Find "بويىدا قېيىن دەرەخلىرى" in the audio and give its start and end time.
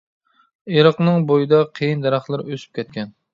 1.31-2.49